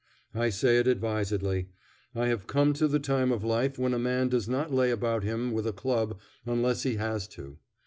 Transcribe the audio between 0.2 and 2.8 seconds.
I say it advisedly. I have come